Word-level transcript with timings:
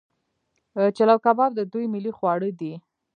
چلو 0.97 1.15
کباب 1.25 1.51
د 1.55 1.61
دوی 1.71 1.85
ملي 1.93 2.11
خواړه 2.17 2.49
دي. 2.59 2.73